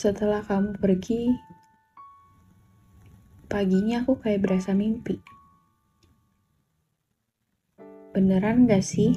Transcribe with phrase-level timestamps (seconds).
[0.00, 1.28] Setelah kamu pergi,
[3.52, 5.20] paginya aku kayak berasa mimpi.
[8.16, 9.12] Beneran gak sih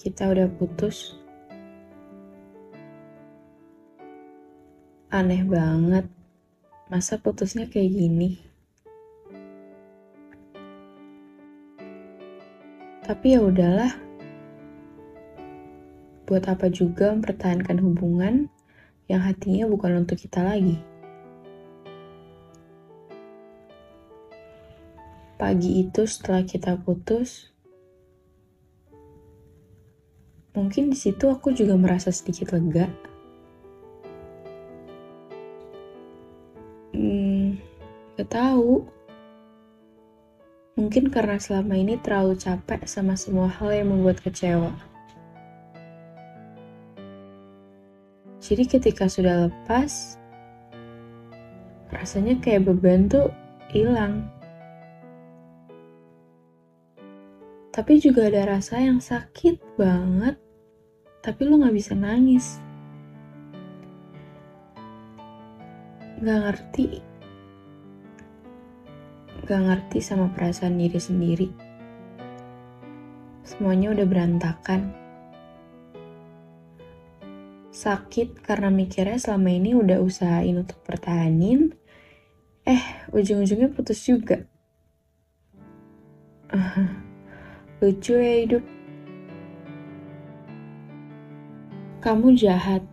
[0.00, 1.20] kita udah putus?
[5.12, 6.08] Aneh banget,
[6.88, 8.40] masa putusnya kayak gini?
[13.04, 13.92] Tapi ya udahlah.
[16.24, 18.48] Buat apa juga mempertahankan hubungan
[19.10, 20.78] yang hatinya bukan untuk kita lagi?
[25.34, 27.50] Pagi itu setelah kita putus,
[30.54, 32.86] mungkin di situ aku juga merasa sedikit lega.
[36.94, 37.58] Hmm,
[38.14, 38.86] gak tahu.
[40.78, 44.89] Mungkin karena selama ini terlalu capek sama semua hal yang membuat kecewa.
[48.50, 50.18] Jadi ketika sudah lepas,
[51.94, 53.30] rasanya kayak beban tuh
[53.70, 54.26] hilang.
[57.70, 60.34] Tapi juga ada rasa yang sakit banget,
[61.22, 62.58] tapi lu gak bisa nangis.
[66.18, 67.06] Gak ngerti
[69.46, 71.48] gak ngerti sama perasaan diri sendiri.
[73.46, 74.99] Semuanya udah berantakan.
[77.80, 81.72] Sakit karena mikirnya selama ini udah usahain untuk pertahanin,
[82.68, 84.44] eh ujung-ujungnya putus juga.
[87.80, 88.60] Lucu ya hidup.
[92.04, 92.84] Kamu jahat.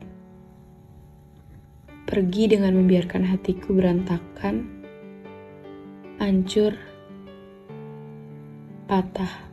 [2.07, 4.63] Pergi dengan membiarkan hatiku berantakan
[6.15, 6.79] hancur,
[8.87, 9.51] patah.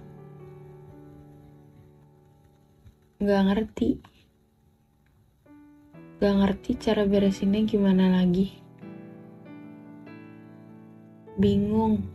[3.19, 4.14] Gak ngerti.
[6.23, 8.55] Gak ngerti cara beresinnya gimana lagi.
[11.35, 12.07] Bingung.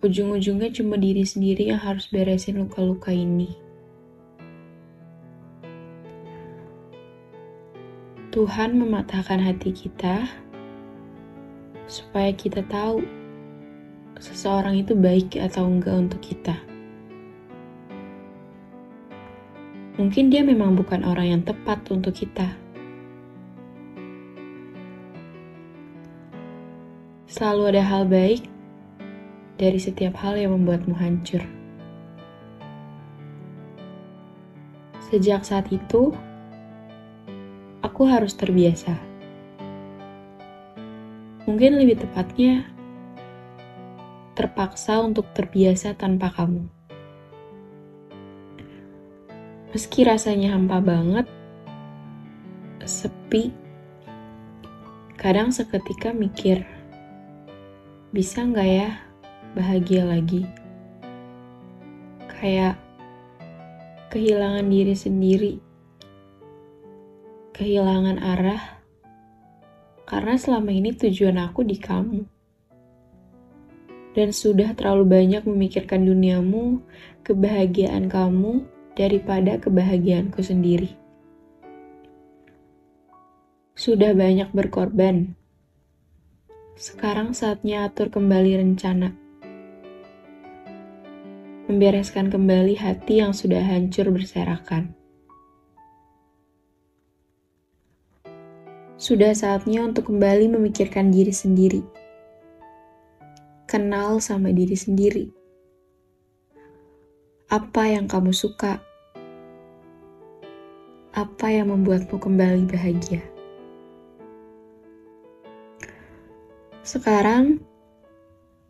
[0.00, 3.52] Ujung-ujungnya cuma diri sendiri yang harus beresin luka-luka ini.
[8.32, 10.24] Tuhan mematahkan hati kita
[11.90, 13.02] supaya kita tahu
[14.16, 16.69] seseorang itu baik atau enggak untuk kita.
[20.00, 22.56] Mungkin dia memang bukan orang yang tepat untuk kita.
[27.28, 28.48] Selalu ada hal baik
[29.60, 31.44] dari setiap hal yang membuatmu hancur.
[35.12, 36.16] Sejak saat itu,
[37.84, 39.10] aku harus terbiasa
[41.50, 42.62] Mungkin lebih tepatnya,
[44.38, 46.79] terpaksa untuk terbiasa tanpa kamu.
[49.70, 51.30] Meski rasanya hampa banget,
[52.82, 53.54] sepi,
[55.14, 56.66] kadang seketika mikir,
[58.10, 58.90] bisa nggak ya
[59.54, 60.42] bahagia lagi?
[62.26, 62.82] Kayak
[64.10, 65.54] kehilangan diri sendiri,
[67.54, 68.82] kehilangan arah,
[70.02, 72.26] karena selama ini tujuan aku di kamu.
[74.18, 76.82] Dan sudah terlalu banyak memikirkan duniamu,
[77.22, 80.94] kebahagiaan kamu, daripada kebahagiaanku sendiri.
[83.80, 85.32] Sudah banyak berkorban.
[86.76, 89.16] Sekarang saatnya atur kembali rencana.
[91.64, 94.92] Membereskan kembali hati yang sudah hancur berserakan.
[99.00, 101.80] Sudah saatnya untuk kembali memikirkan diri sendiri.
[103.64, 105.39] Kenal sama diri sendiri.
[107.50, 108.78] Apa yang kamu suka?
[111.10, 113.26] Apa yang membuatmu kembali bahagia?
[116.86, 117.58] Sekarang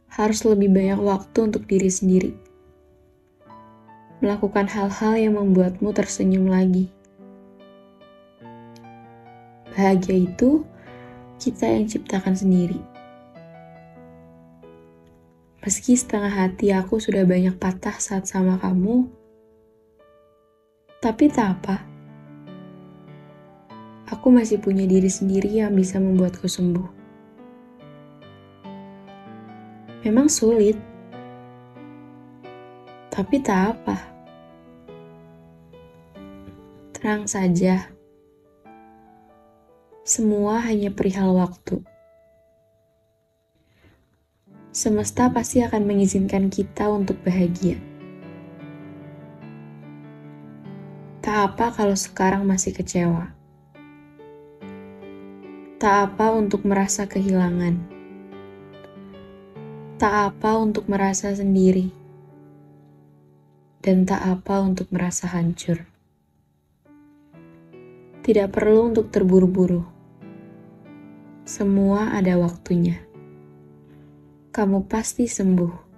[0.09, 2.33] harus lebih banyak waktu untuk diri sendiri.
[4.25, 6.89] Melakukan hal-hal yang membuatmu tersenyum lagi
[9.81, 10.67] Bahagia itu
[11.41, 12.90] kita yang ciptakan sendiri.
[15.61, 19.05] Meski setengah hati aku sudah banyak patah saat sama kamu,
[21.05, 21.77] tapi tak apa.
[24.09, 26.89] Aku masih punya diri sendiri yang bisa membuatku sembuh.
[30.01, 30.81] Memang sulit,
[33.13, 33.97] tapi tak apa.
[36.97, 38.01] Terang saja
[40.09, 41.90] semua hanya perihal waktu.
[44.71, 47.75] Semesta pasti akan mengizinkan kita untuk bahagia.
[51.19, 53.35] Tak apa kalau sekarang masih kecewa.
[55.83, 57.83] Tak apa untuk merasa kehilangan.
[59.99, 61.91] Tak apa untuk merasa sendiri.
[63.83, 65.83] Dan tak apa untuk merasa hancur.
[68.23, 69.83] Tidak perlu untuk terburu-buru.
[71.43, 73.10] Semua ada waktunya.
[74.61, 75.90] Kamu pasti sembuh.